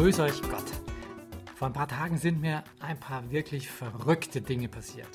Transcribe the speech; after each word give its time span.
Grüß 0.00 0.18
euch 0.20 0.40
Gott. 0.40 0.64
Vor 1.56 1.66
ein 1.66 1.74
paar 1.74 1.86
Tagen 1.86 2.16
sind 2.16 2.40
mir 2.40 2.64
ein 2.78 2.98
paar 2.98 3.30
wirklich 3.30 3.68
verrückte 3.68 4.40
Dinge 4.40 4.66
passiert. 4.66 5.10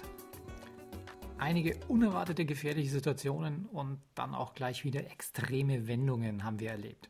Einige 1.40 1.76
unerwartete 1.88 2.46
gefährliche 2.46 2.91
Situationen 2.91 3.66
und 3.66 4.00
dann 4.13 4.36
auch 4.36 4.54
gleich 4.54 4.84
wieder 4.84 5.10
extreme 5.10 5.88
Wendungen 5.88 6.44
haben 6.44 6.60
wir 6.60 6.70
erlebt. 6.70 7.10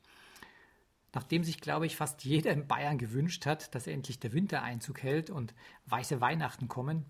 Nachdem 1.14 1.44
sich, 1.44 1.59
glaube 1.59 1.86
ich, 1.86 1.98
fast 1.98 2.23
jeder 2.23 2.52
in 2.52 2.66
Bayern 2.66 2.98
gewünscht 2.98 3.45
hat, 3.45 3.76
dass 3.76 3.88
endlich 3.88 4.22
der 4.22 4.31
Winter 4.31 4.64
Einzug 4.64 5.03
hält 5.03 5.30
und 5.30 5.53
weiße 5.88 6.22
Weihnachten 6.22 6.70
kommen, 6.70 7.03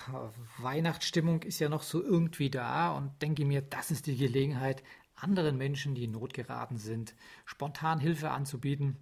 Weihnachtsstimmung 0.60 1.44
ist 1.44 1.60
ja 1.60 1.68
noch 1.68 1.84
so 1.84 2.02
irgendwie 2.02 2.50
da 2.50 2.96
und 2.96 3.22
denke 3.22 3.44
mir, 3.44 3.62
das 3.62 3.92
ist 3.92 4.08
die 4.08 4.16
Gelegenheit, 4.16 4.82
anderen 5.16 5.58
Menschen, 5.58 5.96
die 5.96 6.06
in 6.06 6.12
Not 6.12 6.34
geraten 6.34 6.78
sind, 6.78 7.14
spontan 7.44 8.00
Hilfe 8.00 8.32
anzubieten. 8.32 8.96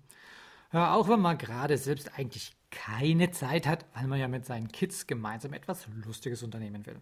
Ja, 0.73 0.95
auch 0.95 1.07
wenn 1.07 1.19
man 1.19 1.37
gerade 1.37 1.77
selbst 1.77 2.17
eigentlich 2.17 2.55
keine 2.71 3.29
Zeit 3.29 3.67
hat, 3.67 3.85
weil 3.93 4.07
man 4.07 4.19
ja 4.19 4.27
mit 4.27 4.45
seinen 4.45 4.69
Kids 4.69 5.05
gemeinsam 5.05 5.53
etwas 5.53 5.87
Lustiges 6.03 6.41
unternehmen 6.41 6.87
will. 6.87 6.99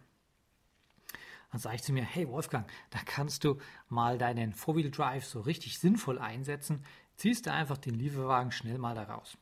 Dann 1.56 1.62
sage 1.62 1.78
ich 1.78 1.84
zu 1.84 1.94
mir, 1.94 2.04
hey 2.04 2.28
Wolfgang, 2.28 2.70
da 2.90 3.00
kannst 3.06 3.46
du 3.46 3.60
mal 3.88 4.18
deinen 4.18 4.52
Four-Wheel 4.52 4.92
Drive 4.92 5.24
so 5.24 5.40
richtig 5.40 5.80
sinnvoll 5.80 6.20
einsetzen. 6.20 6.84
Ziehst 7.16 7.46
du 7.46 7.54
einfach 7.54 7.78
den 7.78 7.96
Lieferwagen 7.96 8.52
schnell 8.52 8.78
mal 8.78 8.94
da 8.94 9.04
raus. 9.04 9.38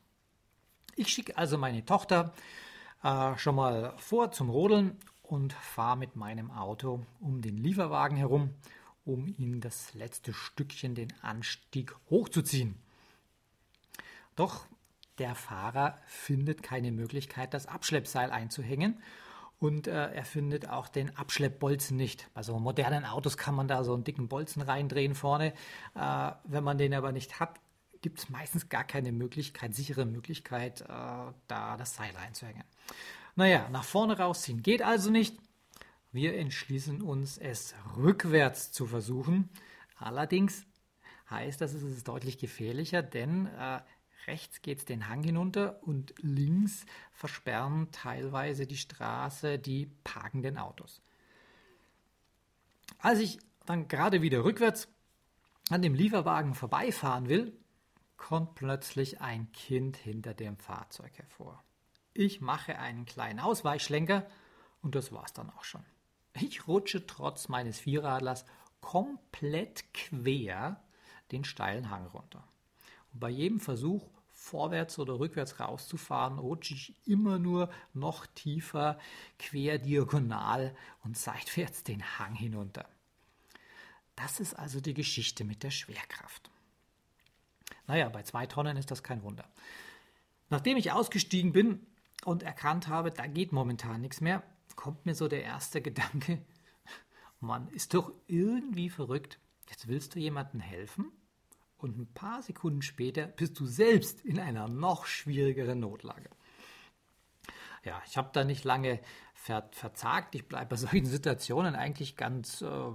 Ich 0.94 1.08
schicke 1.08 1.36
also 1.36 1.58
meine 1.58 1.84
Tochter 1.84 2.32
äh, 3.02 3.36
schon 3.36 3.56
mal 3.56 3.94
vor 3.96 4.30
zum 4.30 4.48
Rodeln 4.48 4.96
und 5.24 5.54
fahre 5.54 5.96
mit 5.96 6.14
meinem 6.14 6.52
Auto 6.52 7.04
um 7.18 7.42
den 7.42 7.56
Lieferwagen 7.56 8.16
herum, 8.16 8.50
um 9.04 9.26
ihn 9.26 9.60
das 9.60 9.92
letzte 9.94 10.32
Stückchen 10.32 10.94
den 10.94 11.12
Anstieg 11.20 11.96
hochzuziehen. 12.10 12.76
Doch 14.36 14.66
der 15.18 15.34
Fahrer 15.34 15.98
findet 16.06 16.62
keine 16.62 16.92
Möglichkeit, 16.92 17.54
das 17.54 17.66
Abschleppseil 17.66 18.30
einzuhängen 18.30 19.02
und 19.64 19.86
äh, 19.86 20.12
er 20.12 20.26
findet 20.26 20.68
auch 20.68 20.88
den 20.88 21.16
Abschleppbolzen 21.16 21.96
nicht. 21.96 22.28
Bei 22.34 22.42
so 22.42 22.58
modernen 22.58 23.06
Autos 23.06 23.38
kann 23.38 23.54
man 23.54 23.66
da 23.66 23.82
so 23.82 23.94
einen 23.94 24.04
dicken 24.04 24.28
Bolzen 24.28 24.60
reindrehen 24.60 25.14
vorne. 25.14 25.54
Äh, 25.94 26.32
wenn 26.44 26.62
man 26.62 26.76
den 26.76 26.92
aber 26.92 27.12
nicht 27.12 27.40
hat, 27.40 27.58
gibt 28.02 28.18
es 28.18 28.28
meistens 28.28 28.68
gar 28.68 28.84
keine 28.84 29.10
Möglichkeit, 29.10 29.74
sichere 29.74 30.04
Möglichkeit, 30.04 30.82
äh, 30.82 30.84
da 30.86 31.78
das 31.78 31.96
Seil 31.96 32.14
einzuhängen. 32.14 32.64
Naja, 33.36 33.70
nach 33.70 33.84
vorne 33.84 34.18
rausziehen 34.18 34.62
geht 34.62 34.82
also 34.82 35.10
nicht. 35.10 35.38
Wir 36.12 36.36
entschließen 36.36 37.00
uns, 37.00 37.38
es 37.38 37.74
rückwärts 37.96 38.70
zu 38.70 38.86
versuchen. 38.86 39.48
Allerdings 39.96 40.66
heißt 41.30 41.62
das, 41.62 41.72
es 41.72 41.82
ist 41.82 42.06
deutlich 42.06 42.36
gefährlicher, 42.36 43.02
denn 43.02 43.46
äh, 43.46 43.80
Rechts 44.26 44.62
geht 44.62 44.78
es 44.78 44.84
den 44.84 45.08
Hang 45.08 45.22
hinunter 45.22 45.82
und 45.82 46.14
links 46.18 46.86
versperren 47.12 47.90
teilweise 47.92 48.66
die 48.66 48.76
Straße 48.76 49.58
die 49.58 49.86
parkenden 50.04 50.58
Autos. 50.58 51.02
Als 52.98 53.18
ich 53.18 53.38
dann 53.66 53.88
gerade 53.88 54.22
wieder 54.22 54.44
rückwärts 54.44 54.88
an 55.70 55.82
dem 55.82 55.94
Lieferwagen 55.94 56.54
vorbeifahren 56.54 57.28
will, 57.28 57.56
kommt 58.16 58.54
plötzlich 58.54 59.20
ein 59.20 59.50
Kind 59.52 59.96
hinter 59.96 60.34
dem 60.34 60.56
Fahrzeug 60.56 61.12
hervor. 61.18 61.62
Ich 62.12 62.40
mache 62.40 62.78
einen 62.78 63.06
kleinen 63.06 63.40
Ausweichschlenker 63.40 64.26
und 64.82 64.94
das 64.94 65.12
war's 65.12 65.32
dann 65.32 65.50
auch 65.50 65.64
schon. 65.64 65.84
Ich 66.40 66.66
rutsche 66.66 67.06
trotz 67.06 67.48
meines 67.48 67.78
Vierradlers 67.78 68.44
komplett 68.80 69.92
quer 69.92 70.82
den 71.32 71.44
steilen 71.44 71.90
Hang 71.90 72.06
runter. 72.06 72.46
Und 73.12 73.20
bei 73.20 73.30
jedem 73.30 73.60
Versuch 73.60 74.13
vorwärts 74.44 74.98
oder 74.98 75.18
rückwärts 75.18 75.58
rauszufahren, 75.58 76.38
rutsche 76.38 76.74
ich 76.74 76.94
immer 77.06 77.38
nur 77.38 77.70
noch 77.94 78.26
tiefer, 78.26 78.98
quer 79.38 79.78
diagonal 79.78 80.76
und 81.02 81.16
seitwärts 81.16 81.82
den 81.82 82.02
Hang 82.18 82.34
hinunter. 82.34 82.86
Das 84.16 84.40
ist 84.40 84.54
also 84.54 84.80
die 84.80 84.94
Geschichte 84.94 85.44
mit 85.44 85.62
der 85.62 85.70
Schwerkraft. 85.70 86.50
Naja, 87.86 88.08
bei 88.08 88.22
zwei 88.22 88.46
Tonnen 88.46 88.76
ist 88.76 88.90
das 88.90 89.02
kein 89.02 89.22
Wunder. 89.22 89.48
Nachdem 90.50 90.76
ich 90.76 90.92
ausgestiegen 90.92 91.52
bin 91.52 91.86
und 92.24 92.42
erkannt 92.42 92.88
habe, 92.88 93.10
da 93.10 93.26
geht 93.26 93.52
momentan 93.52 94.02
nichts 94.02 94.20
mehr, 94.20 94.42
kommt 94.76 95.06
mir 95.06 95.14
so 95.14 95.26
der 95.26 95.42
erste 95.42 95.80
Gedanke, 95.80 96.44
man 97.40 97.68
ist 97.68 97.94
doch 97.94 98.12
irgendwie 98.26 98.90
verrückt. 98.90 99.38
Jetzt 99.70 99.88
willst 99.88 100.14
du 100.14 100.20
jemandem 100.20 100.60
helfen 100.60 101.12
und 101.84 101.98
ein 101.98 102.06
paar 102.14 102.42
Sekunden 102.42 102.80
später 102.80 103.26
bist 103.26 103.60
du 103.60 103.66
selbst 103.66 104.22
in 104.22 104.40
einer 104.40 104.68
noch 104.68 105.04
schwierigeren 105.04 105.80
Notlage. 105.80 106.30
Ja, 107.84 108.02
ich 108.06 108.16
habe 108.16 108.30
da 108.32 108.42
nicht 108.42 108.64
lange 108.64 109.00
ver 109.34 109.68
verzagt. 109.70 110.34
Ich 110.34 110.48
bleibe 110.48 110.70
bei 110.70 110.76
solchen 110.88 111.04
Situationen 111.04 111.74
eigentlich 111.74 112.16
ganz 112.16 112.62
äh, 112.62 112.90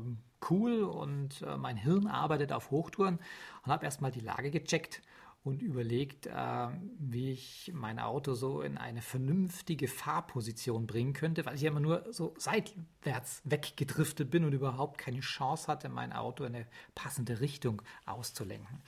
cool 0.50 0.82
und 0.84 1.44
äh, 1.44 1.56
mein 1.58 1.78
Hirn 1.78 2.08
arbeitet 2.08 2.52
auf 2.52 2.72
Hochtouren 2.72 3.20
und 3.64 3.72
habe 3.72 3.86
erstmal 3.86 4.12
die 4.12 4.22
Lage 4.22 4.50
gecheckt 4.50 5.04
und 5.44 5.62
überlegt, 5.62 6.28
äh, 6.28 6.68
wie 7.00 7.32
ich 7.32 7.72
mein 7.74 8.00
Auto 8.00 8.34
so 8.34 8.62
in 8.62 8.78
eine 8.78 9.02
vernünftige 9.02 9.88
Fahrposition 9.88 10.86
bringen 10.86 11.14
könnte, 11.14 11.46
weil 11.46 11.56
ich 11.56 11.62
ja 11.62 11.72
immer 11.72 11.80
nur 11.80 12.06
so 12.12 12.34
seitwärts 12.38 13.42
weggedriftet 13.46 14.30
bin 14.30 14.44
und 14.44 14.54
überhaupt 14.54 14.98
keine 14.98 15.22
Chance 15.22 15.68
hatte, 15.68 15.90
mein 15.90 16.14
Auto 16.14 16.44
in 16.44 16.56
eine 16.56 16.68
passende 16.94 17.40
Richtung 17.40 17.82
auszulenken. 18.06 18.82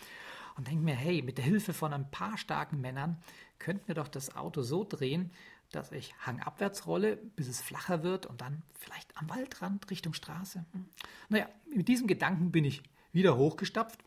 Und 0.57 0.67
denke 0.67 0.83
mir, 0.83 0.95
hey, 0.95 1.21
mit 1.21 1.37
der 1.37 1.45
Hilfe 1.45 1.73
von 1.73 1.93
ein 1.93 2.11
paar 2.11 2.37
starken 2.37 2.81
Männern 2.81 3.21
könnten 3.57 3.87
wir 3.87 3.95
doch 3.95 4.09
das 4.09 4.35
Auto 4.35 4.61
so 4.61 4.83
drehen, 4.83 5.31
dass 5.71 5.93
ich 5.93 6.13
hangabwärts 6.25 6.85
rolle, 6.85 7.15
bis 7.15 7.47
es 7.47 7.61
flacher 7.61 8.03
wird 8.03 8.25
und 8.25 8.41
dann 8.41 8.61
vielleicht 8.73 9.17
am 9.17 9.29
Waldrand 9.29 9.89
Richtung 9.89 10.13
Straße. 10.13 10.65
Hm. 10.73 10.85
Naja, 11.29 11.47
mit 11.73 11.87
diesem 11.87 12.07
Gedanken 12.07 12.51
bin 12.51 12.65
ich 12.65 12.83
wieder 13.13 13.37
hochgestapft 13.37 14.03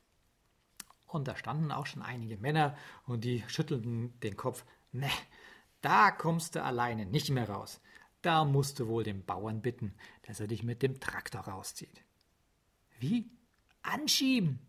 und 1.06 1.28
da 1.28 1.36
standen 1.36 1.70
auch 1.70 1.86
schon 1.86 2.02
einige 2.02 2.36
Männer 2.36 2.76
und 3.06 3.24
die 3.24 3.44
schüttelten 3.46 4.18
den 4.20 4.36
Kopf. 4.36 4.64
Ne, 4.92 5.10
da 5.80 6.10
kommst 6.10 6.54
du 6.54 6.62
alleine 6.62 7.06
nicht 7.06 7.30
mehr 7.30 7.48
raus. 7.48 7.80
Da 8.22 8.44
musst 8.44 8.80
du 8.80 8.88
wohl 8.88 9.04
den 9.04 9.24
Bauern 9.24 9.60
bitten, 9.60 9.94
dass 10.22 10.40
er 10.40 10.46
dich 10.46 10.62
mit 10.62 10.82
dem 10.82 10.98
Traktor 10.98 11.42
rauszieht. 11.42 12.02
Wie? 12.98 13.30
Anschieben? 13.82 14.60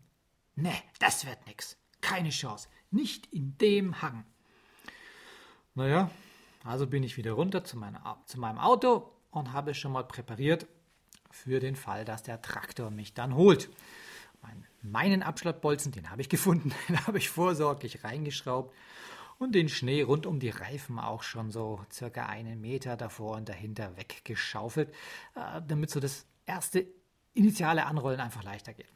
Ne, 0.56 0.74
das 0.98 1.24
wird 1.24 1.46
nix. 1.46 1.78
Keine 2.00 2.30
Chance. 2.30 2.68
Nicht 2.90 3.32
in 3.32 3.56
dem 3.58 4.02
Hang. 4.02 4.26
Naja, 5.74 6.10
also 6.64 6.86
bin 6.86 7.02
ich 7.02 7.16
wieder 7.16 7.32
runter 7.32 7.64
zu, 7.64 7.76
meiner, 7.76 8.22
zu 8.26 8.38
meinem 8.40 8.58
Auto 8.58 9.10
und 9.30 9.52
habe 9.52 9.70
es 9.70 9.78
schon 9.78 9.92
mal 9.92 10.04
präpariert 10.04 10.66
für 11.30 11.60
den 11.60 11.76
Fall, 11.76 12.04
dass 12.04 12.22
der 12.22 12.42
Traktor 12.42 12.90
mich 12.90 13.14
dann 13.14 13.34
holt. 13.34 13.70
Mein, 14.42 14.66
meinen 14.90 15.22
Abschleppbolzen, 15.22 15.92
den 15.92 16.10
habe 16.10 16.22
ich 16.22 16.28
gefunden, 16.28 16.72
den 16.88 17.06
habe 17.06 17.18
ich 17.18 17.30
vorsorglich 17.30 18.04
reingeschraubt 18.04 18.74
und 19.38 19.54
den 19.54 19.68
Schnee 19.68 20.02
rund 20.02 20.26
um 20.26 20.40
die 20.40 20.50
Reifen 20.50 20.98
auch 20.98 21.22
schon 21.22 21.50
so 21.50 21.84
circa 21.92 22.26
einen 22.26 22.60
Meter 22.60 22.96
davor 22.96 23.36
und 23.36 23.48
dahinter 23.48 23.96
weggeschaufelt, 23.96 24.90
äh, 25.34 25.62
damit 25.66 25.90
so 25.90 26.00
das 26.00 26.26
erste 26.46 26.86
initiale 27.34 27.86
Anrollen 27.86 28.20
einfach 28.20 28.42
leichter 28.42 28.72
geht. 28.72 28.88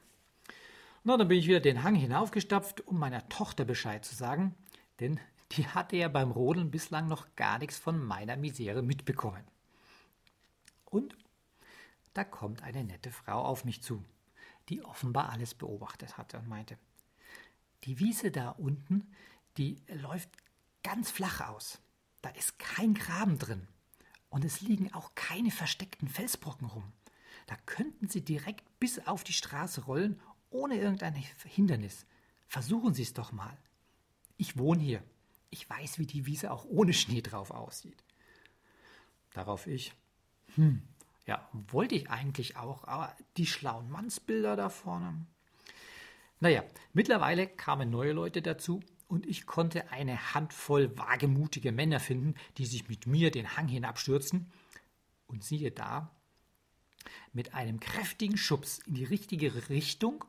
Na, 1.03 1.17
dann 1.17 1.29
bin 1.29 1.39
ich 1.39 1.47
wieder 1.47 1.61
den 1.61 1.83
Hang 1.83 1.95
hinaufgestapft, 1.95 2.87
um 2.87 2.99
meiner 2.99 3.29
Tochter 3.29 3.65
Bescheid 3.65 4.05
zu 4.05 4.15
sagen, 4.15 4.55
denn 5.01 5.19
die 5.53 5.67
hatte 5.67 5.97
ja 5.97 6.09
beim 6.09 6.31
Rodeln 6.31 6.71
bislang 6.71 7.09
noch 7.09 7.35
gar 7.37 7.59
nichts 7.59 7.79
von 7.79 8.03
meiner 8.03 8.37
Misere 8.37 8.83
mitbekommen. 8.83 9.43
Und 10.85 11.17
da 12.15 12.25
kommt 12.25 12.63
eine 12.63 12.85
nette 12.85 13.11
Frau 13.11 13.43
auf 13.43 13.65
mich 13.65 13.83
zu 13.83 14.05
die 14.71 14.83
offenbar 14.83 15.31
alles 15.31 15.55
beobachtet 15.55 16.17
hatte 16.17 16.39
und 16.39 16.49
meinte, 16.49 16.79
die 17.85 17.99
Wiese 17.99 18.31
da 18.31 18.51
unten, 18.51 19.15
die 19.57 19.77
läuft 19.89 20.31
ganz 20.83 21.11
flach 21.11 21.49
aus. 21.49 21.81
Da 22.23 22.31
ist 22.31 22.59
kein 22.59 22.95
Graben 22.95 23.39
drin. 23.39 23.67
Und 24.29 24.45
es 24.45 24.61
liegen 24.61 24.93
auch 24.93 25.15
keine 25.15 25.51
versteckten 25.51 26.09
Felsbrocken 26.09 26.69
rum. 26.69 26.93
Da 27.47 27.57
könnten 27.67 28.09
Sie 28.09 28.25
direkt 28.25 28.65
bis 28.79 29.07
auf 29.07 29.25
die 29.25 29.33
Straße 29.33 29.83
rollen, 29.83 30.21
ohne 30.51 30.77
irgendein 30.77 31.15
Hindernis. 31.15 32.07
Versuchen 32.47 32.95
Sie 32.95 33.03
es 33.03 33.13
doch 33.13 33.33
mal. 33.33 33.57
Ich 34.37 34.57
wohne 34.57 34.83
hier. 34.83 35.03
Ich 35.51 35.69
weiß, 35.69 35.99
wie 35.99 36.07
die 36.07 36.27
Wiese 36.27 36.53
auch 36.53 36.65
ohne 36.65 36.93
Schnee 36.93 37.23
drauf 37.23 37.51
aussieht. 37.51 38.05
Darauf 39.33 39.67
ich, 39.67 39.93
hm, 40.55 40.83
ja, 41.31 41.49
wollte 41.53 41.95
ich 41.95 42.11
eigentlich 42.11 42.57
auch, 42.57 42.83
aber 42.89 43.15
die 43.37 43.47
schlauen 43.47 43.89
Mannsbilder 43.89 44.57
da 44.57 44.69
vorne. 44.69 45.27
Naja, 46.41 46.65
mittlerweile 46.93 47.47
kamen 47.47 47.89
neue 47.89 48.13
Leute 48.13 48.43
dazu 48.43 48.81
und 49.07 49.27
ich 49.27 49.47
konnte 49.47 49.93
eine 49.93 50.35
Handvoll 50.35 50.99
wagemutige 50.99 51.71
Männer 51.71 52.01
finden, 52.01 52.35
die 52.59 52.67
sich 52.67 52.89
mit 52.89 53.07
mir 53.07 53.31
den 53.31 53.57
Hang 53.57 53.69
hinabstürzen. 53.69 54.51
Und 55.29 55.45
siehe 55.45 55.71
da, 55.71 56.11
mit 57.33 57.55
einem 57.55 57.79
kräftigen 57.79 58.37
Schubs 58.37 58.81
in 58.81 58.95
die 58.95 59.05
richtige 59.05 59.69
Richtung 59.69 60.25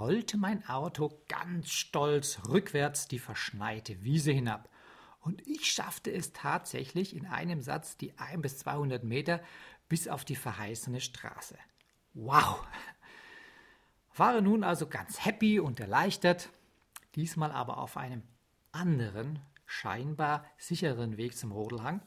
rollte 0.00 0.38
mein 0.38 0.66
Auto 0.66 1.22
ganz 1.28 1.70
stolz 1.70 2.38
rückwärts 2.48 3.08
die 3.08 3.18
verschneite 3.18 4.02
Wiese 4.02 4.32
hinab. 4.32 4.70
Und 5.20 5.46
ich 5.46 5.70
schaffte 5.70 6.10
es 6.10 6.32
tatsächlich 6.32 7.14
in 7.14 7.26
einem 7.26 7.60
Satz 7.60 7.96
die 7.96 8.18
1 8.18 8.42
bis 8.42 8.58
200 8.58 9.04
Meter 9.04 9.42
bis 9.88 10.08
auf 10.08 10.24
die 10.24 10.36
verheißene 10.36 11.00
Straße. 11.00 11.56
Wow! 12.14 12.66
Fahre 14.08 14.42
nun 14.42 14.64
also 14.64 14.86
ganz 14.86 15.24
happy 15.24 15.60
und 15.60 15.78
erleichtert, 15.78 16.50
diesmal 17.14 17.52
aber 17.52 17.78
auf 17.78 17.96
einem 17.96 18.22
anderen, 18.72 19.40
scheinbar 19.66 20.44
sicheren 20.58 21.16
Weg 21.16 21.36
zum 21.36 21.52
Rodelhang. 21.52 22.02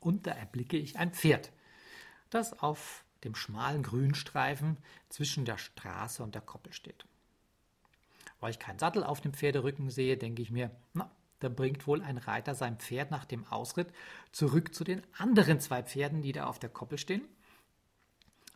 Und 0.00 0.26
da 0.26 0.32
erblicke 0.32 0.76
ich 0.76 0.98
ein 0.98 1.12
Pferd, 1.12 1.52
das 2.30 2.58
auf 2.60 3.04
dem 3.24 3.34
schmalen 3.34 3.82
Grünstreifen 3.82 4.78
zwischen 5.08 5.44
der 5.44 5.58
Straße 5.58 6.22
und 6.22 6.34
der 6.34 6.42
Koppel 6.42 6.72
steht. 6.72 7.06
Weil 8.40 8.50
ich 8.50 8.58
keinen 8.58 8.78
Sattel 8.78 9.02
auf 9.02 9.20
dem 9.20 9.32
Pferderücken 9.32 9.90
sehe, 9.90 10.16
denke 10.16 10.42
ich 10.42 10.50
mir, 10.50 10.70
na, 10.94 11.10
da 11.40 11.48
bringt 11.48 11.86
wohl 11.86 12.02
ein 12.02 12.18
Reiter 12.18 12.54
sein 12.54 12.78
Pferd 12.78 13.10
nach 13.10 13.24
dem 13.24 13.46
Ausritt 13.46 13.92
zurück 14.32 14.74
zu 14.74 14.84
den 14.84 15.02
anderen 15.16 15.60
zwei 15.60 15.82
Pferden, 15.82 16.22
die 16.22 16.32
da 16.32 16.46
auf 16.46 16.58
der 16.58 16.70
Koppel 16.70 16.98
stehen. 16.98 17.22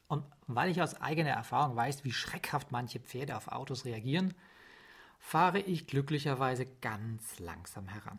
Und 0.09 0.25
weil 0.47 0.71
ich 0.71 0.83
aus 0.83 1.01
eigener 1.01 1.31
Erfahrung 1.31 1.77
weiß, 1.77 2.05
wie 2.05 2.13
schreckhaft 2.13 2.71
manche 2.71 3.01
Pferde 3.01 3.37
auf 3.37 3.49
Autos 3.49 3.85
reagieren, 3.85 4.35
fahre 5.19 5.61
ich 5.61 5.87
glücklicherweise 5.87 6.67
ganz 6.81 7.39
langsam 7.39 7.89
heran. 7.89 8.19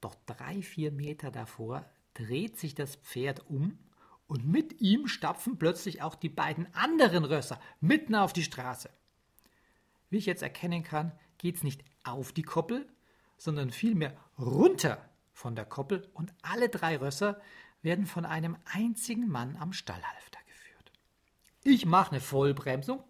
Doch 0.00 0.14
drei, 0.26 0.60
vier 0.60 0.92
Meter 0.92 1.30
davor 1.30 1.84
dreht 2.12 2.58
sich 2.58 2.74
das 2.74 2.96
Pferd 2.96 3.48
um 3.48 3.78
und 4.26 4.46
mit 4.46 4.80
ihm 4.80 5.08
stapfen 5.08 5.58
plötzlich 5.58 6.02
auch 6.02 6.14
die 6.14 6.28
beiden 6.28 6.72
anderen 6.74 7.24
Rösser 7.24 7.58
mitten 7.80 8.14
auf 8.14 8.32
die 8.32 8.44
Straße. 8.44 8.90
Wie 10.10 10.18
ich 10.18 10.26
jetzt 10.26 10.42
erkennen 10.42 10.82
kann, 10.82 11.12
geht 11.38 11.56
es 11.56 11.64
nicht 11.64 11.82
auf 12.04 12.32
die 12.32 12.42
Koppel, 12.42 12.86
sondern 13.36 13.70
vielmehr 13.70 14.16
runter 14.38 15.08
von 15.32 15.56
der 15.56 15.64
Koppel 15.64 16.08
und 16.14 16.32
alle 16.42 16.68
drei 16.68 16.96
Rösser 16.96 17.40
werden 17.82 18.06
von 18.06 18.24
einem 18.24 18.56
einzigen 18.64 19.28
Mann 19.28 19.56
am 19.56 19.72
Stallhalfter 19.72 20.40
geführt. 20.46 20.92
Ich 21.62 21.86
mache 21.86 22.12
eine 22.12 22.20
Vollbremsung. 22.20 23.02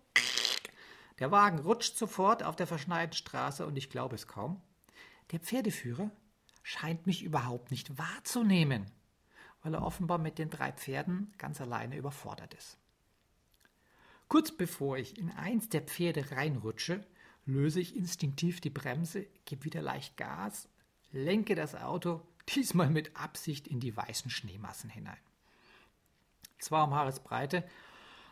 Der 1.20 1.30
Wagen 1.30 1.60
rutscht 1.60 1.96
sofort 1.96 2.42
auf 2.42 2.56
der 2.56 2.66
verschneiten 2.66 3.14
Straße 3.14 3.66
und 3.66 3.76
ich 3.76 3.88
glaube 3.88 4.16
es 4.16 4.26
kaum. 4.26 4.60
Der 5.30 5.38
Pferdeführer 5.38 6.10
scheint 6.62 7.06
mich 7.06 7.22
überhaupt 7.22 7.70
nicht 7.70 7.98
wahrzunehmen, 7.98 8.90
weil 9.62 9.74
er 9.74 9.82
offenbar 9.82 10.18
mit 10.18 10.38
den 10.38 10.50
drei 10.50 10.72
Pferden 10.72 11.32
ganz 11.38 11.60
alleine 11.60 11.96
überfordert 11.96 12.54
ist. 12.54 12.78
Kurz 14.28 14.50
bevor 14.50 14.96
ich 14.96 15.18
in 15.18 15.30
eins 15.30 15.68
der 15.68 15.82
Pferde 15.82 16.32
reinrutsche, 16.32 17.06
löse 17.46 17.80
ich 17.80 17.96
instinktiv 17.96 18.60
die 18.60 18.70
Bremse, 18.70 19.26
gebe 19.44 19.64
wieder 19.64 19.82
leicht 19.82 20.16
Gas, 20.16 20.68
lenke 21.12 21.54
das 21.54 21.74
Auto 21.74 22.22
diesmal 22.54 22.90
mit 22.90 23.16
Absicht 23.16 23.68
in 23.68 23.80
die 23.80 23.96
weißen 23.96 24.30
Schneemassen 24.30 24.90
hinein. 24.90 25.16
Zwar 26.58 26.84
um 26.84 26.94
Haaresbreite, 26.94 27.64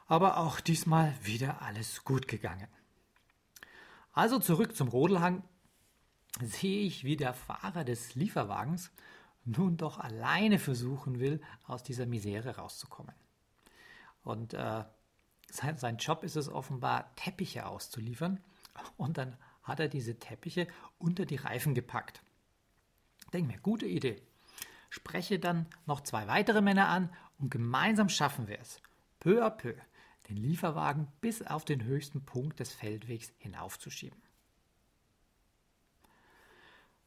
aber 0.07 0.39
auch 0.39 0.61
diesmal 0.61 1.15
wieder 1.23 1.63
alles 1.63 2.05
gut 2.05 2.29
gegangen. 2.29 2.69
Also 4.13 4.39
zurück 4.39 4.77
zum 4.77 4.89
Rodelhang 4.89 5.43
sehe 6.41 6.83
ich, 6.83 7.05
wie 7.05 7.17
der 7.17 7.35
Fahrer 7.35 7.85
des 7.85 8.15
Lieferwagens 8.15 8.91
nun 9.45 9.77
doch 9.77 9.99
alleine 9.99 10.59
versuchen 10.59 11.19
will, 11.19 11.41
aus 11.67 11.83
dieser 11.83 12.07
Misere 12.07 12.57
rauszukommen. 12.57 13.15
Und 14.23 14.55
äh, 14.55 14.85
sein, 15.51 15.79
sein 15.79 15.97
Job 15.97 16.23
ist 16.25 16.37
es 16.37 16.49
offenbar, 16.49 17.15
Teppiche 17.17 17.67
auszuliefern 17.67 18.41
und 18.97 19.19
dann 19.19 19.37
hat 19.63 19.81
er 19.81 19.89
diese 19.89 20.19
Teppiche 20.19 20.67
unter 20.99 21.25
die 21.25 21.37
Reifen 21.37 21.75
gepackt. 21.75 22.23
Denk 23.33 23.47
mir, 23.47 23.59
gute 23.59 23.87
Idee. 23.87 24.21
Spreche 24.91 25.39
dann 25.39 25.67
noch 25.87 26.03
zwei 26.03 26.27
weitere 26.27 26.61
Männer 26.61 26.89
an 26.89 27.11
und 27.39 27.51
gemeinsam 27.51 28.09
schaffen 28.09 28.47
wir 28.47 28.59
es, 28.59 28.83
peu 29.21 29.45
à 29.45 29.51
peu, 29.51 29.75
den 30.29 30.37
Lieferwagen 30.37 31.09
bis 31.21 31.43
auf 31.43 31.65
den 31.65 31.85
höchsten 31.85 32.25
Punkt 32.25 32.61
des 32.61 32.73
Feldwegs 32.73 33.33
hinaufzuschieben. 33.39 34.21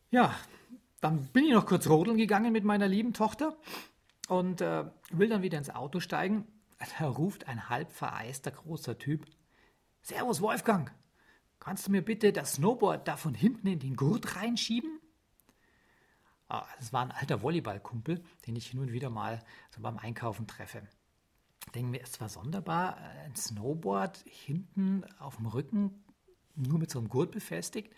Ja, 0.10 0.34
dann 1.02 1.26
bin 1.28 1.46
ich 1.46 1.54
noch 1.54 1.66
kurz 1.66 1.88
rodeln 1.88 2.18
gegangen 2.18 2.52
mit 2.52 2.64
meiner 2.64 2.88
lieben 2.88 3.14
Tochter 3.14 3.56
und 4.28 4.62
äh, 4.62 4.86
will 5.12 5.30
dann 5.30 5.42
wieder 5.42 5.58
ins 5.58 5.70
Auto 5.70 6.00
steigen. 6.00 6.48
Da 7.00 7.08
ruft 7.08 7.48
ein 7.48 7.70
halb 7.70 7.92
vereister 7.92 8.52
großer 8.52 8.98
Typ: 8.98 9.26
Servus, 10.02 10.42
Wolfgang! 10.42 10.92
Kannst 11.66 11.88
du 11.88 11.92
mir 11.92 12.04
bitte 12.04 12.32
das 12.32 12.54
Snowboard 12.54 13.08
da 13.08 13.18
von 13.18 13.34
hinten 13.34 13.66
in 13.66 13.80
den 13.80 13.96
Gurt 13.96 14.36
reinschieben? 14.36 15.00
Ah, 16.48 16.64
das 16.78 16.94
war 16.94 17.02
ein 17.02 17.12
alter 17.12 17.42
Volleyballkumpel, 17.42 18.24
den 18.46 18.56
ich 18.56 18.68
hin 18.68 18.82
und 18.82 18.92
wieder 18.92 19.10
mal 19.10 19.44
so 19.72 19.82
beim 19.82 19.98
Einkaufen 19.98 20.46
treffe. 20.46 20.88
Ich 21.66 21.72
denke 21.72 21.90
mir, 21.90 22.04
es 22.04 22.22
war 22.22 22.30
sonderbar, 22.30 22.98
ein 22.98 23.36
Snowboard 23.36 24.24
hinten 24.28 25.06
auf 25.18 25.38
dem 25.38 25.48
Rücken 25.48 26.06
nur 26.54 26.78
mit 26.78 26.92
so 26.92 27.00
einem 27.00 27.10
Gurt 27.10 27.32
befestigt, 27.32 27.92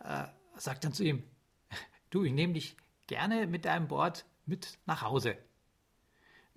äh, 0.00 0.24
sagt 0.56 0.82
dann 0.82 0.92
zu 0.92 1.04
ihm, 1.04 1.22
du, 2.10 2.24
ich 2.24 2.32
nehme 2.32 2.54
dich 2.54 2.76
gerne 3.06 3.46
mit 3.46 3.64
deinem 3.64 3.86
Board 3.86 4.26
mit 4.44 4.76
nach 4.86 5.02
Hause. 5.02 5.38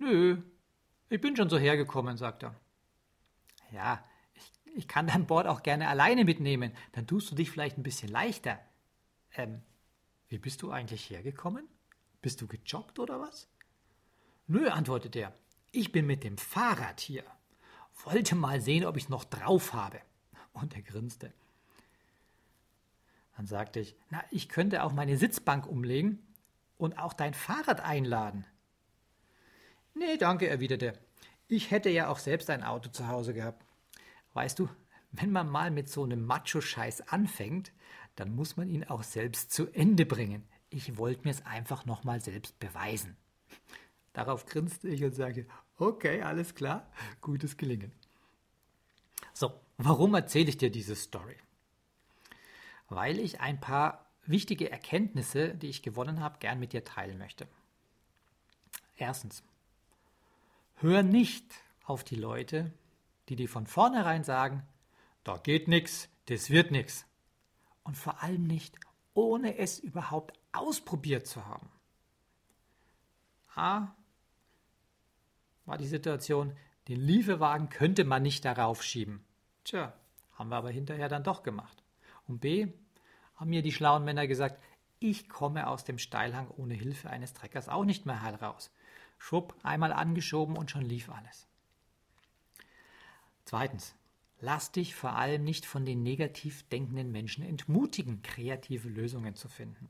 Nö, 0.00 0.42
ich 1.08 1.20
bin 1.20 1.36
schon 1.36 1.50
so 1.50 1.56
hergekommen, 1.56 2.16
sagt 2.16 2.42
er. 2.42 2.56
Ja, 3.70 4.02
ich, 4.78 4.88
kann 4.88 5.08
dein 5.08 5.26
Board 5.26 5.46
auch 5.46 5.62
gerne 5.62 5.88
alleine 5.88 6.24
mitnehmen, 6.24 6.72
dann 6.92 7.06
tust 7.06 7.30
du 7.30 7.34
dich 7.34 7.50
vielleicht 7.50 7.78
ein 7.78 7.82
bisschen 7.82 8.08
leichter. 8.08 8.58
Ähm, 9.34 9.62
wie 10.28 10.38
bist 10.38 10.62
du 10.62 10.70
eigentlich 10.70 11.10
hergekommen? 11.10 11.66
Bist 12.22 12.40
du 12.40 12.46
gejoggt 12.46 12.98
oder 12.98 13.20
was? 13.20 13.48
Nö, 14.46 14.68
antwortet 14.68 15.16
er. 15.16 15.34
Ich 15.72 15.92
bin 15.92 16.06
mit 16.06 16.24
dem 16.24 16.38
Fahrrad 16.38 17.00
hier. 17.00 17.24
Wollte 18.04 18.34
mal 18.34 18.60
sehen, 18.60 18.84
ob 18.84 18.96
ich 18.96 19.08
noch 19.08 19.24
drauf 19.24 19.72
habe. 19.72 20.00
Und 20.52 20.74
er 20.74 20.82
grinste. 20.82 21.32
Dann 23.36 23.46
sagte 23.46 23.80
ich, 23.80 23.94
na, 24.10 24.24
ich 24.30 24.48
könnte 24.48 24.82
auch 24.82 24.92
meine 24.92 25.16
Sitzbank 25.16 25.66
umlegen 25.66 26.26
und 26.76 26.98
auch 26.98 27.12
dein 27.12 27.34
Fahrrad 27.34 27.80
einladen. 27.80 28.46
Nee, 29.94 30.16
danke, 30.16 30.48
erwiderte 30.48 30.86
er. 30.86 30.98
Ich 31.46 31.70
hätte 31.70 31.90
ja 31.90 32.08
auch 32.08 32.18
selbst 32.18 32.50
ein 32.50 32.62
Auto 32.62 32.90
zu 32.90 33.08
Hause 33.08 33.34
gehabt. 33.34 33.64
Weißt 34.38 34.60
du, 34.60 34.68
wenn 35.10 35.32
man 35.32 35.48
mal 35.48 35.72
mit 35.72 35.88
so 35.88 36.04
einem 36.04 36.24
Macho-Scheiß 36.24 37.08
anfängt, 37.08 37.72
dann 38.14 38.36
muss 38.36 38.56
man 38.56 38.68
ihn 38.68 38.84
auch 38.84 39.02
selbst 39.02 39.50
zu 39.50 39.66
Ende 39.72 40.06
bringen. 40.06 40.46
Ich 40.70 40.96
wollte 40.96 41.24
mir 41.24 41.32
es 41.32 41.44
einfach 41.44 41.86
nochmal 41.86 42.20
selbst 42.20 42.56
beweisen. 42.60 43.16
Darauf 44.12 44.46
grinste 44.46 44.86
ich 44.90 45.02
und 45.02 45.12
sage, 45.12 45.48
okay, 45.76 46.22
alles 46.22 46.54
klar, 46.54 46.88
gutes 47.20 47.56
Gelingen. 47.56 47.90
So, 49.32 49.60
warum 49.76 50.14
erzähle 50.14 50.50
ich 50.50 50.56
dir 50.56 50.70
diese 50.70 50.94
Story? 50.94 51.34
Weil 52.88 53.18
ich 53.18 53.40
ein 53.40 53.58
paar 53.58 54.06
wichtige 54.24 54.70
Erkenntnisse, 54.70 55.52
die 55.56 55.68
ich 55.68 55.82
gewonnen 55.82 56.20
habe, 56.20 56.38
gern 56.38 56.60
mit 56.60 56.72
dir 56.72 56.84
teilen 56.84 57.18
möchte. 57.18 57.48
Erstens, 58.96 59.42
hör 60.76 61.02
nicht 61.02 61.44
auf 61.82 62.04
die 62.04 62.14
Leute, 62.14 62.72
die 63.28 63.36
dir 63.36 63.48
von 63.48 63.66
vornherein 63.66 64.24
sagen, 64.24 64.66
da 65.24 65.36
geht 65.36 65.68
nichts, 65.68 66.08
das 66.26 66.50
wird 66.50 66.70
nichts. 66.70 67.06
Und 67.82 67.96
vor 67.96 68.22
allem 68.22 68.46
nicht, 68.46 68.76
ohne 69.14 69.58
es 69.58 69.78
überhaupt 69.78 70.38
ausprobiert 70.52 71.26
zu 71.26 71.46
haben. 71.46 71.70
A, 73.54 73.88
war 75.66 75.78
die 75.78 75.86
Situation, 75.86 76.56
den 76.88 77.00
Lieferwagen 77.00 77.68
könnte 77.68 78.04
man 78.04 78.22
nicht 78.22 78.44
darauf 78.44 78.82
schieben. 78.82 79.24
Tja, 79.64 79.92
haben 80.32 80.50
wir 80.50 80.56
aber 80.56 80.70
hinterher 80.70 81.08
dann 81.08 81.24
doch 81.24 81.42
gemacht. 81.42 81.82
Und 82.26 82.40
B, 82.40 82.68
haben 83.36 83.50
mir 83.50 83.62
die 83.62 83.72
schlauen 83.72 84.04
Männer 84.04 84.26
gesagt, 84.26 84.62
ich 85.00 85.28
komme 85.28 85.66
aus 85.66 85.84
dem 85.84 85.98
Steilhang 85.98 86.48
ohne 86.56 86.74
Hilfe 86.74 87.10
eines 87.10 87.32
Treckers 87.34 87.68
auch 87.68 87.84
nicht 87.84 88.06
mehr 88.06 88.22
heil 88.22 88.34
raus. 88.36 88.70
Schwupp, 89.18 89.54
einmal 89.62 89.92
angeschoben 89.92 90.56
und 90.56 90.70
schon 90.70 90.84
lief 90.84 91.10
alles. 91.10 91.48
Zweitens, 93.48 93.94
lass 94.40 94.72
dich 94.72 94.94
vor 94.94 95.16
allem 95.16 95.42
nicht 95.42 95.64
von 95.64 95.86
den 95.86 96.02
negativ 96.02 96.68
denkenden 96.68 97.10
Menschen 97.10 97.42
entmutigen, 97.42 98.20
kreative 98.20 98.90
Lösungen 98.90 99.36
zu 99.36 99.48
finden. 99.48 99.88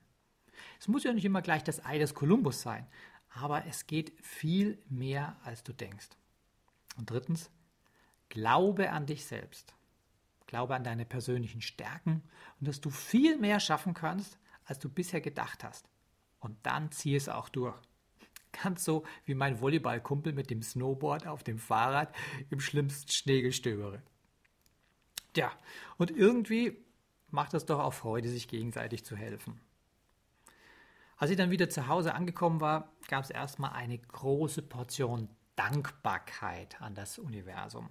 Es 0.78 0.86
muss 0.86 1.02
ja 1.02 1.12
nicht 1.12 1.24
immer 1.24 1.42
gleich 1.42 1.64
das 1.64 1.84
Ei 1.84 1.98
des 1.98 2.14
Kolumbus 2.14 2.62
sein, 2.62 2.86
aber 3.30 3.66
es 3.66 3.88
geht 3.88 4.12
viel 4.24 4.80
mehr, 4.88 5.36
als 5.42 5.64
du 5.64 5.72
denkst. 5.72 6.10
Und 6.98 7.10
drittens, 7.10 7.50
glaube 8.28 8.92
an 8.92 9.06
dich 9.06 9.24
selbst. 9.24 9.74
Glaube 10.46 10.76
an 10.76 10.84
deine 10.84 11.04
persönlichen 11.04 11.60
Stärken 11.60 12.22
und 12.60 12.68
dass 12.68 12.80
du 12.80 12.90
viel 12.90 13.38
mehr 13.38 13.58
schaffen 13.58 13.92
kannst, 13.92 14.38
als 14.66 14.78
du 14.78 14.88
bisher 14.88 15.20
gedacht 15.20 15.64
hast. 15.64 15.88
Und 16.38 16.56
dann 16.64 16.92
zieh 16.92 17.16
es 17.16 17.28
auch 17.28 17.48
durch. 17.48 17.74
Ganz 18.62 18.84
so 18.84 19.04
wie 19.24 19.34
mein 19.34 19.60
Volleyballkumpel 19.60 20.32
mit 20.32 20.50
dem 20.50 20.62
Snowboard 20.62 21.26
auf 21.26 21.42
dem 21.42 21.58
Fahrrad 21.58 22.14
im 22.50 22.60
schlimmsten 22.60 23.10
Schneegestöbere. 23.10 24.02
Tja, 25.32 25.52
und 25.96 26.10
irgendwie 26.10 26.76
macht 27.30 27.54
es 27.54 27.66
doch 27.66 27.78
auch 27.78 27.92
Freude, 27.92 28.28
sich 28.28 28.48
gegenseitig 28.48 29.04
zu 29.04 29.16
helfen. 29.16 29.60
Als 31.16 31.30
ich 31.30 31.36
dann 31.36 31.50
wieder 31.50 31.68
zu 31.68 31.88
Hause 31.88 32.14
angekommen 32.14 32.60
war, 32.60 32.92
gab 33.08 33.24
es 33.24 33.30
erstmal 33.30 33.72
eine 33.72 33.98
große 33.98 34.62
Portion 34.62 35.28
Dankbarkeit 35.56 36.80
an 36.80 36.94
das 36.94 37.18
Universum, 37.18 37.90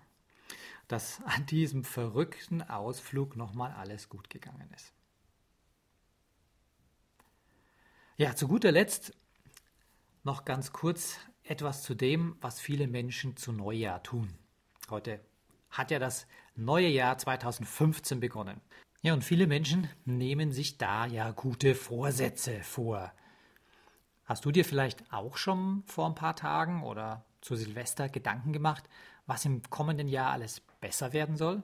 dass 0.88 1.22
an 1.26 1.46
diesem 1.46 1.84
verrückten 1.84 2.62
Ausflug 2.62 3.36
nochmal 3.36 3.74
alles 3.74 4.08
gut 4.08 4.30
gegangen 4.30 4.70
ist. 4.74 4.94
Ja, 8.16 8.36
zu 8.36 8.48
guter 8.48 8.72
Letzt 8.72 9.14
noch 10.28 10.44
ganz 10.44 10.74
kurz 10.74 11.18
etwas 11.44 11.84
zu 11.84 11.96
dem, 11.96 12.36
was 12.42 12.60
viele 12.60 12.88
Menschen 12.88 13.38
zu 13.38 13.54
Neujahr 13.54 14.04
tun. 14.04 14.28
Heute 14.90 15.22
hat 15.70 15.90
ja 15.90 16.00
das 16.00 16.28
neue 16.56 16.90
Jahr 16.90 17.18
2015 17.18 18.20
begonnen. 18.20 18.60
Ja, 19.02 19.14
und 19.14 19.24
viele 19.24 19.48
Menschen 19.48 19.90
nehmen 20.04 20.52
sich 20.52 20.78
da 20.78 21.06
ja 21.06 21.32
gute 21.32 21.76
Vorsätze 21.76 22.62
vor. 22.62 23.14
Hast 24.26 24.44
du 24.44 24.52
dir 24.52 24.66
vielleicht 24.66 25.14
auch 25.14 25.38
schon 25.38 25.84
vor 25.86 26.08
ein 26.08 26.16
paar 26.16 26.36
Tagen 26.36 26.84
oder 26.84 27.24
zu 27.40 27.56
Silvester 27.56 28.10
Gedanken 28.10 28.52
gemacht, 28.52 28.84
was 29.28 29.46
im 29.46 29.62
kommenden 29.70 30.10
Jahr 30.10 30.32
alles 30.32 30.60
besser 30.82 31.14
werden 31.14 31.38
soll? 31.38 31.64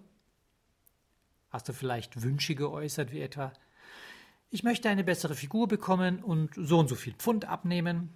Hast 1.49 1.67
du 1.67 1.73
vielleicht 1.73 2.21
Wünsche 2.21 2.55
geäußert, 2.55 3.11
wie 3.11 3.19
etwa, 3.19 3.51
ich 4.51 4.63
möchte 4.63 4.87
eine 4.89 5.03
bessere 5.03 5.35
Figur 5.35 5.67
bekommen 5.67 6.23
und 6.23 6.51
so 6.55 6.79
und 6.79 6.87
so 6.87 6.95
viel 6.95 7.13
Pfund 7.13 7.43
abnehmen? 7.43 8.15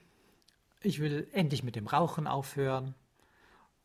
Ich 0.88 1.01
will 1.01 1.27
endlich 1.34 1.63
mit 1.63 1.75
dem 1.75 1.86
Rauchen 1.86 2.27
aufhören? 2.27 2.96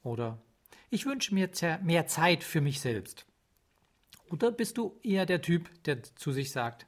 Oder 0.04 0.40
ich 0.88 1.04
wünsche 1.04 1.34
mir 1.34 1.50
mehr 1.82 2.06
Zeit 2.06 2.44
für 2.44 2.60
mich 2.60 2.80
selbst? 2.80 3.26
Oder 4.30 4.52
bist 4.52 4.78
du 4.78 5.00
eher 5.02 5.26
der 5.26 5.42
Typ, 5.42 5.68
der 5.82 6.04
zu 6.04 6.30
sich 6.30 6.52
sagt, 6.52 6.86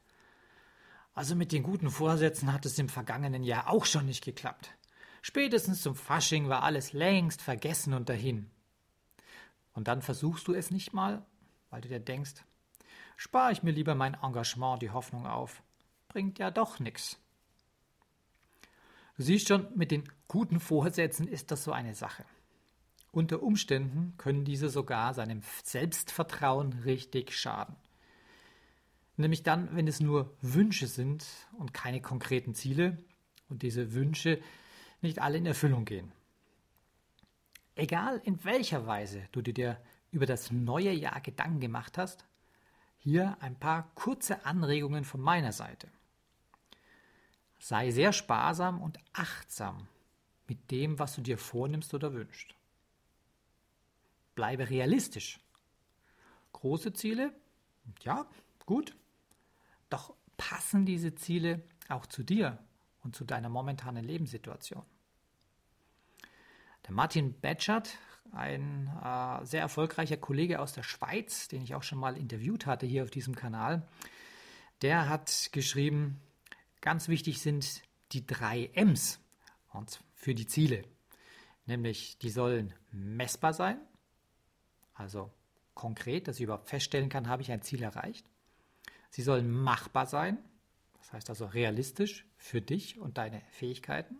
also 1.15 1.35
mit 1.35 1.51
den 1.51 1.65
guten 1.65 1.91
Vorsätzen 1.91 2.53
hat 2.53 2.65
es 2.65 2.79
im 2.79 2.89
vergangenen 2.89 3.43
Jahr 3.43 3.69
auch 3.69 3.87
schon 3.87 4.07
nicht 4.07 4.25
geklappt. 4.25 4.71
Spätestens 5.21 5.83
zum 5.83 5.97
Fasching 5.97 6.49
war 6.49 6.63
alles 6.63 6.93
längst 6.93 7.43
vergessen 7.43 7.93
und 7.93 8.09
dahin. 8.09 8.49
Und 9.73 9.89
dann 9.89 10.01
versuchst 10.01 10.47
du 10.47 10.55
es 10.55 10.71
nicht 10.71 10.93
mal, 10.93 11.27
weil 11.71 11.81
du 11.81 11.89
dir 11.89 11.99
denkst, 11.99 12.35
spare 13.17 13.51
ich 13.51 13.65
mir 13.65 13.73
lieber 13.73 13.97
mein 13.97 14.15
Engagement 14.15 14.81
die 14.81 14.91
Hoffnung 14.93 15.27
auf. 15.27 15.61
Bringt 16.07 16.39
ja 16.39 16.53
doch 16.53 16.79
nichts. 16.79 17.19
Du 19.17 19.23
siehst 19.23 19.49
schon, 19.49 19.69
mit 19.77 19.93
den 19.93 20.05
guten 20.27 20.59
Vorsätzen 20.59 21.29
ist 21.29 21.51
das 21.51 21.63
so 21.63 21.73
eine 21.73 21.95
Sache. 21.95 22.25
Unter 23.13 23.45
Umständen 23.45 24.15
können 24.19 24.45
diese 24.45 24.69
sogar 24.69 25.15
seinem 25.15 25.43
Selbstvertrauen 25.63 26.73
richtig 26.85 27.33
schaden. 27.33 27.77
Nämlich 29.17 29.45
dann, 29.45 29.77
wenn 29.77 29.87
es 29.87 30.01
nur 30.01 30.37
Wünsche 30.41 30.89
sind 30.89 31.25
und 31.57 31.73
keine 31.73 32.01
konkreten 32.01 32.55
Ziele 32.55 32.99
und 33.49 33.63
diese 33.63 33.93
Wünsche 33.95 34.41
nicht 35.01 35.21
alle 35.23 35.39
in 35.39 35.47
Erfüllung 35.47 35.85
gehen. 35.85 36.11
Egal 37.77 38.21
in 38.25 38.45
welcher 38.45 38.87
Weise 38.89 39.29
du 39.31 39.43
dir 39.43 39.81
über 40.11 40.27
das 40.27 40.51
neue 40.51 40.93
Jahr 40.93 41.21
Gedanken 41.21 41.61
gemacht 41.61 41.99
hast, 41.99 42.25
hier 42.99 43.37
ein 43.41 43.59
paar 43.59 43.93
kurze 43.95 44.45
Anregungen 44.45 45.05
von 45.05 45.21
meiner 45.21 45.53
Seite. 45.53 45.89
Sei 47.65 47.93
sehr 47.93 48.13
sparsam 48.13 48.83
und 48.83 48.99
achtsam 49.15 49.89
mit 50.47 50.71
dem, 50.71 50.99
was 50.99 51.15
du 51.15 51.23
dir 51.23 51.39
vornimmst 51.39 51.95
oder 51.95 52.13
wünschst. 52.13 52.55
Bleibe 54.35 54.69
realistisch. 54.69 55.41
Große 56.53 56.93
Ziele, 56.93 57.33
ja, 58.03 58.27
gut. 58.67 58.95
Doch 59.89 60.13
passen 60.37 60.85
diese 60.85 61.15
Ziele 61.15 61.63
auch 61.89 62.05
zu 62.05 62.23
dir 62.23 62.59
und 63.03 63.17
zu 63.17 63.25
deiner 63.25 63.49
momentanen 63.49 64.05
Lebenssituation? 64.05 64.85
Der 66.87 66.93
Martin 66.93 67.33
Betschert, 67.41 67.97
ein 68.33 68.89
äh, 69.03 69.43
sehr 69.47 69.63
erfolgreicher 69.63 70.19
Kollege 70.19 70.61
aus 70.61 70.75
der 70.75 70.83
Schweiz, 70.83 71.49
den 71.49 71.63
ich 71.63 71.75
auch 71.75 71.83
schon 71.83 71.99
mal 71.99 72.19
interviewt 72.19 72.67
hatte 72.67 72.85
hier 72.85 73.05
auf 73.05 73.11
diesem 73.11 73.35
Kanal, 73.35 73.89
der 74.83 75.09
hat 75.09 75.49
geschrieben, 75.53 76.21
ganz 76.85 77.09
wichtig 77.09 77.41
sind 77.41 77.81
die 78.13 78.27
drei 78.27 78.71
M's 78.75 79.19
für 80.13 80.35
die 80.35 80.47
Ziele. 80.47 80.83
Nämlich, 81.65 82.19
die 82.19 82.29
sollen 82.29 82.75
messbar 82.93 83.55
sein, 83.55 83.81
also 84.93 85.33
konkret, 85.73 86.29
dass 86.29 86.37
ich 86.37 86.43
überhaupt 86.43 86.69
feststellen 86.69 87.09
kann, 87.09 87.27
habe 87.27 87.41
ich 87.41 87.51
ein 87.51 87.63
Ziel 87.63 87.83
erreicht. 87.83 88.27
Sie 89.09 89.23
sollen 89.23 89.51
machbar 89.51 90.05
sein, 90.05 90.37
das 90.99 91.15
heißt 91.15 91.31
also 91.31 91.47
realistisch 91.47 92.27
für 92.37 92.61
dich 92.61 92.99
und 92.99 93.17
deine 93.17 93.41
Fähigkeiten. 93.51 94.19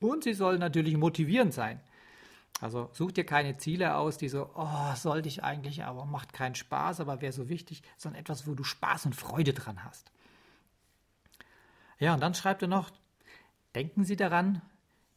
Und 0.00 0.24
sie 0.24 0.34
sollen 0.34 0.60
natürlich 0.60 0.96
motivierend 0.96 1.52
sein. 1.52 1.80
Also 2.62 2.88
such 2.94 3.12
dir 3.12 3.26
keine 3.26 3.58
Ziele 3.58 3.96
aus, 3.96 4.16
die 4.16 4.30
so, 4.30 4.50
oh, 4.54 4.94
sollte 4.94 5.28
ich 5.28 5.44
eigentlich, 5.44 5.84
aber 5.84 6.06
macht 6.06 6.32
keinen 6.32 6.54
Spaß, 6.54 7.00
aber 7.00 7.20
wäre 7.20 7.34
so 7.34 7.50
wichtig, 7.50 7.82
sondern 7.98 8.22
etwas, 8.22 8.46
wo 8.46 8.54
du 8.54 8.64
Spaß 8.64 9.04
und 9.04 9.14
Freude 9.14 9.52
dran 9.52 9.84
hast. 9.84 10.10
Ja, 11.98 12.14
und 12.14 12.20
dann 12.20 12.34
schreibt 12.34 12.62
er 12.62 12.68
noch, 12.68 12.90
denken 13.74 14.04
Sie 14.04 14.16
daran, 14.16 14.62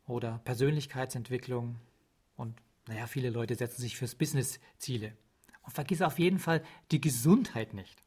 oder 0.06 0.40
Persönlichkeitsentwicklung 0.44 1.78
und 2.36 2.62
naja, 2.88 3.08
viele 3.08 3.32
Leute 3.32 3.56
setzen 3.56 3.82
sich 3.82 3.98
fürs 3.98 4.14
Business 4.14 4.60
Ziele. 4.78 5.18
Und 5.64 5.74
vergiss 5.74 6.04
auf 6.04 6.20
jeden 6.20 6.38
Fall 6.38 6.64
die 6.92 7.02
Gesundheit 7.02 7.74
nicht. 7.74 8.04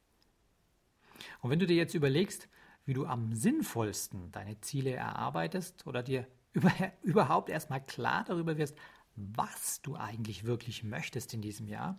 Und 1.40 1.50
wenn 1.50 1.58
du 1.58 1.66
dir 1.66 1.76
jetzt 1.76 1.94
überlegst, 1.94 2.49
wie 2.87 2.94
du 2.94 3.04
am 3.04 3.34
sinnvollsten 3.34 4.30
deine 4.30 4.61
Ziele 4.61 4.92
erarbeitest 4.92 5.88
oder 5.88 6.04
dir 6.04 6.28
über, 6.52 6.70
überhaupt 7.02 7.50
erstmal 7.50 7.84
klar 7.84 8.23
darüber 8.25 8.56
wirst, 8.58 8.78
was 9.16 9.82
du 9.82 9.96
eigentlich 9.96 10.44
wirklich 10.44 10.84
möchtest 10.84 11.34
in 11.34 11.42
diesem 11.42 11.66
Jahr, 11.66 11.99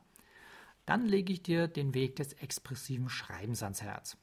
dann 0.86 1.06
lege 1.06 1.34
ich 1.34 1.44
dir 1.44 1.68
den 1.68 1.94
Weg 1.94 2.16
des 2.16 2.34
expressiven 2.34 3.10
Schreibens 3.10 3.64
ans 3.64 3.82
Herz. 3.82 4.18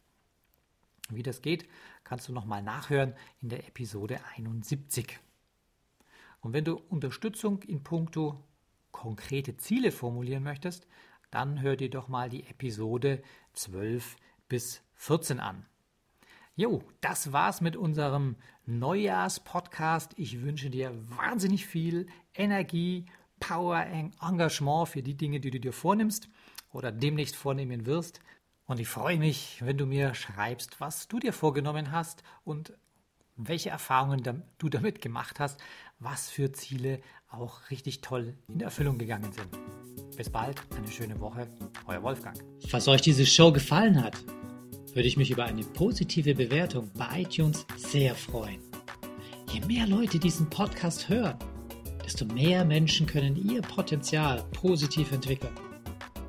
Wie 1.11 1.23
das 1.23 1.42
geht, 1.42 1.69
kannst 2.04 2.28
du 2.28 2.33
nochmal 2.33 2.62
nachhören 2.62 3.14
in 3.40 3.49
der 3.49 3.66
Episode 3.66 4.21
71. 4.37 5.19
Und 6.40 6.52
wenn 6.52 6.64
du 6.64 6.76
Unterstützung 6.88 7.62
in 7.62 7.83
puncto 7.83 8.42
konkrete 8.90 9.57
Ziele 9.57 9.92
formulieren 9.92 10.42
möchtest, 10.42 10.87
dann 11.31 11.61
hör 11.61 11.76
dir 11.76 11.90
doch 11.90 12.09
mal 12.09 12.28
die 12.28 12.47
Episode 12.47 13.23
12 13.54 14.16
bis 14.49 14.83
14 14.95 15.40
an. 15.40 15.66
Jo, 16.54 16.83
das 17.00 17.33
war's 17.33 17.62
mit 17.62 17.76
unserem 17.76 18.37
Neujahrspodcast. 18.66 20.12
Ich 20.19 20.42
wünsche 20.42 20.69
dir 20.69 20.92
wahnsinnig 21.16 21.66
viel 21.66 22.07
Energie, 22.35 23.07
Power, 23.40 23.87
Engagement 24.21 24.88
für 24.88 25.02
die 25.02 25.16
Dinge, 25.16 25.40
die 25.40 25.50
du 25.50 25.59
dir 25.59 25.73
vornimmst 25.73 26.28
oder 26.73 26.93
demnächst 26.93 27.37
vornehmen 27.37 27.87
wirst. 27.87 28.21
Und 28.67 28.81
ich 28.81 28.88
freue 28.88 29.19
mich, 29.19 29.59
wenn 29.61 29.76
du 29.76 29.87
mir 29.87 30.14
schreibst, 30.14 30.81
was 30.81 31.09
du 31.09 31.19
dir 31.19 31.33
vorgenommen 31.33 31.93
hast 31.93 32.23
und 32.45 32.73
welche 33.37 33.71
Erfahrungen 33.71 34.43
du 34.59 34.69
damit 34.69 35.00
gemacht 35.00 35.41
hast, 35.41 35.61
was 35.99 36.31
für 36.31 36.52
Ziele 36.52 37.00
auch 37.29 37.71
richtig 37.71 38.00
toll 38.00 38.35
in 38.49 38.61
Erfüllung 38.61 38.99
gegangen 38.99 39.33
sind. 39.33 39.49
Bis 40.17 40.31
bald, 40.31 40.61
eine 40.76 40.88
schöne 40.88 41.19
Woche, 41.21 41.49
euer 41.87 42.02
Wolfgang. 42.02 42.37
Falls 42.69 42.88
euch 42.88 43.00
diese 43.00 43.26
Show 43.26 43.52
gefallen 43.52 44.02
hat, 44.02 44.17
würde 44.95 45.09
ich 45.09 45.17
mich 45.17 45.31
über 45.31 45.45
eine 45.45 45.64
positive 45.64 46.35
Bewertung 46.35 46.91
bei 46.95 47.23
iTunes 47.23 47.67
sehr 47.76 48.14
freuen. 48.14 48.61
Je 49.50 49.61
mehr 49.61 49.87
Leute 49.87 50.19
diesen 50.19 50.49
Podcast 50.50 51.09
hören, 51.09 51.38
desto 52.05 52.25
mehr 52.26 52.64
Menschen 52.64 53.07
können 53.07 53.37
ihr 53.37 53.62
Potenzial 53.62 54.45
positiv 54.52 55.12
entwickeln. 55.12 55.55